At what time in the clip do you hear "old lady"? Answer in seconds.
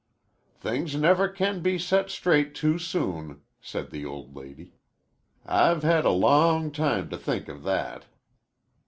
4.03-4.73